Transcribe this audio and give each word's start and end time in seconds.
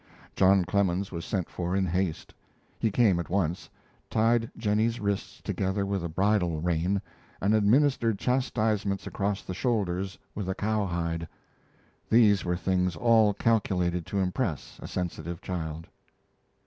John 0.35 0.65
Clemens 0.65 1.11
was 1.11 1.25
sent 1.25 1.47
for 1.47 1.75
in 1.75 1.85
haste. 1.85 2.33
He 2.79 2.89
came 2.89 3.19
at 3.19 3.29
once, 3.29 3.69
tied 4.09 4.49
Jennie's 4.57 4.99
wrists 4.99 5.41
together 5.43 5.85
with 5.85 6.03
a 6.03 6.09
bridle 6.09 6.59
rein, 6.59 7.03
and 7.39 7.53
administered 7.53 8.17
chastisement 8.17 9.05
across 9.05 9.43
the 9.43 9.53
shoulders 9.53 10.17
with 10.33 10.49
a 10.49 10.55
cowhide. 10.55 11.27
These 12.09 12.43
were 12.43 12.57
things 12.57 12.95
all 12.95 13.35
calculated 13.35 14.07
to 14.07 14.17
impress 14.17 14.79
a 14.81 14.87
sensitive 14.87 15.39
child. 15.39 15.85